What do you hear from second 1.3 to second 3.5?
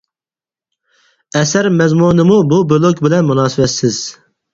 ئەسەر مەزمۇنىمۇ بۇ بىلوگ بىلەن